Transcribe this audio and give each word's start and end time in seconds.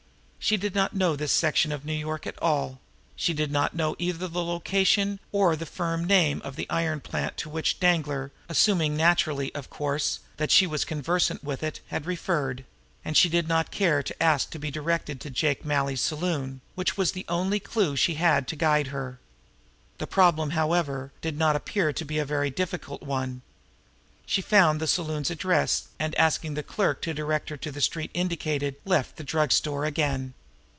She 0.43 0.57
did 0.57 0.73
not 0.73 0.95
know 0.95 1.15
this 1.15 1.31
section 1.31 1.71
of 1.71 1.85
New 1.85 1.93
York 1.93 2.25
at 2.25 2.37
all; 2.41 2.81
she 3.15 3.31
did 3.31 3.51
not 3.51 3.75
know 3.75 3.95
either 3.99 4.27
the 4.27 4.43
location 4.43 5.19
or 5.31 5.55
the 5.55 5.67
firm 5.67 6.03
name 6.03 6.41
of 6.41 6.55
the 6.55 6.67
iron 6.67 6.99
plant 6.99 7.37
to 7.37 7.49
which 7.49 7.79
Danglar, 7.79 8.31
assuming 8.49 8.97
naturally, 8.97 9.53
of 9.53 9.69
course, 9.69 10.19
that 10.37 10.49
she 10.49 10.65
was 10.65 10.83
conversant 10.83 11.43
with 11.43 11.61
it, 11.61 11.79
had 11.89 12.07
referred; 12.07 12.65
and 13.05 13.15
she 13.15 13.29
did 13.29 13.47
not 13.47 13.69
care 13.71 14.01
to 14.01 14.15
ask 14.21 14.49
to 14.49 14.59
be 14.59 14.71
directed 14.71 15.21
to 15.21 15.29
Jake 15.29 15.63
Malley's 15.63 16.01
saloon, 16.01 16.59
which 16.73 16.97
was 16.97 17.11
the 17.11 17.23
only 17.29 17.59
clew 17.59 17.95
she 17.95 18.15
had 18.15 18.47
to 18.47 18.55
guide 18.55 18.87
her. 18.87 19.19
The 19.99 20.07
problem, 20.07 20.49
however, 20.49 21.11
did 21.21 21.37
not 21.37 21.55
appear 21.55 21.93
to 21.93 22.03
be 22.03 22.17
a 22.17 22.25
very 22.25 22.49
difficult 22.49 23.03
one. 23.03 23.41
She 24.25 24.41
found 24.41 24.79
the 24.79 24.87
saloon's 24.87 25.29
address, 25.31 25.87
and, 25.99 26.15
asking 26.15 26.53
the 26.53 26.63
clerk 26.63 27.01
to 27.03 27.13
direct 27.13 27.49
her 27.49 27.57
to 27.57 27.71
the 27.71 27.81
street 27.81 28.11
indicated, 28.13 28.75
left 28.85 29.15
the 29.17 29.23
drug 29.25 29.51
store 29.51 29.83
again. 29.85 30.33